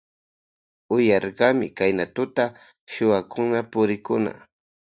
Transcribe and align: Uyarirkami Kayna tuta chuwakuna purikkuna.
Uyarirkami 0.95 1.65
Kayna 1.77 2.05
tuta 2.15 2.45
chuwakuna 2.91 3.59
purikkuna. 3.71 4.31